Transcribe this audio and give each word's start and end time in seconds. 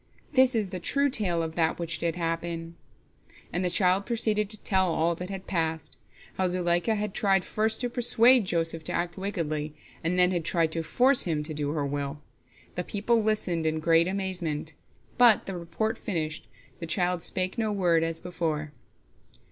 This 0.33 0.55
is 0.55 0.71
the 0.71 0.79
true 0.79 1.11
tale 1.11 1.43
of 1.43 1.53
that 1.53 1.77
which 1.77 1.99
did 1.99 2.15
happen," 2.15 2.75
and 3.53 3.63
the 3.63 3.69
child 3.69 4.07
proceeded 4.07 4.49
to 4.49 4.63
tell 4.63 4.91
all 4.91 5.13
that 5.13 5.29
had 5.29 5.45
passed—how 5.45 6.47
Zuleika 6.47 6.95
had 6.95 7.13
tried 7.13 7.45
first 7.45 7.81
to 7.81 7.87
persuade 7.87 8.47
Joseph 8.47 8.83
to 8.85 8.93
act 8.93 9.15
wickedly, 9.15 9.75
and 10.03 10.17
then 10.17 10.31
had 10.31 10.43
tried 10.43 10.71
to 10.71 10.81
force 10.81 11.25
him 11.25 11.43
to 11.43 11.53
do 11.53 11.69
her 11.73 11.85
will. 11.85 12.19
The 12.73 12.83
people 12.83 13.21
listened 13.21 13.67
in 13.67 13.79
great 13.79 14.07
amazement. 14.07 14.73
But 15.19 15.45
the 15.45 15.55
report 15.55 15.99
finished, 15.99 16.47
the 16.79 16.87
child 16.87 17.21
spake 17.21 17.59
no 17.59 17.71
word, 17.71 18.01
as 18.03 18.19
before. 18.19 18.71